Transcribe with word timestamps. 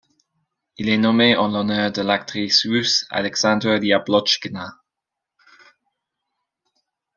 Il 0.79 0.89
est 0.89 0.97
nommé 0.97 1.35
en 1.37 1.47
l'honneur 1.49 1.91
de 1.91 2.01
l'actrice 2.01 2.65
russe 2.65 3.05
Aleksandra 3.11 3.77
Yablochkina. 3.77 4.79